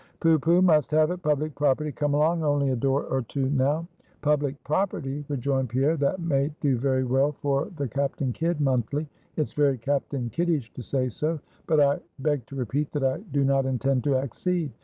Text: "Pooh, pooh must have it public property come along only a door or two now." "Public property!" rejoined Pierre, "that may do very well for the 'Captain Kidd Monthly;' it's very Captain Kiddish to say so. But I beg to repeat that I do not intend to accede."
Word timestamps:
"Pooh, 0.19 0.39
pooh 0.39 0.63
must 0.63 0.89
have 0.89 1.11
it 1.11 1.21
public 1.21 1.53
property 1.53 1.91
come 1.91 2.15
along 2.15 2.41
only 2.43 2.71
a 2.71 2.75
door 2.75 3.03
or 3.03 3.21
two 3.21 3.51
now." 3.51 3.87
"Public 4.23 4.55
property!" 4.63 5.23
rejoined 5.27 5.69
Pierre, 5.69 5.95
"that 5.97 6.19
may 6.19 6.49
do 6.59 6.79
very 6.79 7.03
well 7.03 7.33
for 7.33 7.69
the 7.77 7.87
'Captain 7.87 8.33
Kidd 8.33 8.59
Monthly;' 8.59 9.07
it's 9.37 9.53
very 9.53 9.77
Captain 9.77 10.27
Kiddish 10.31 10.73
to 10.73 10.81
say 10.81 11.07
so. 11.07 11.39
But 11.67 11.79
I 11.81 11.99
beg 12.17 12.47
to 12.47 12.55
repeat 12.55 12.91
that 12.93 13.03
I 13.03 13.19
do 13.31 13.43
not 13.43 13.67
intend 13.67 14.03
to 14.05 14.15
accede." 14.17 14.71